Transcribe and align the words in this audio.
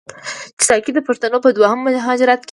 چې 0.59 0.63
ساکي 0.69 0.91
پښتنو 1.09 1.37
په 1.43 1.49
دویم 1.55 1.79
مهاجرت 1.85 2.37
کې، 2.39 2.39